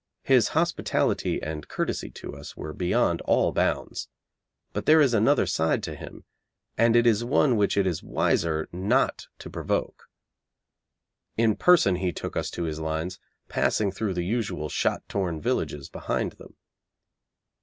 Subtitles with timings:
[0.23, 4.09] His hospitality and courtesy to us were beyond all bounds,
[4.73, 6.23] but there is another side to him,
[6.75, 10.07] and it is one which it is wiser not to provoke.
[11.37, 15.87] In person he took us to his lines, passing through the usual shot torn villages
[15.87, 16.55] behind them.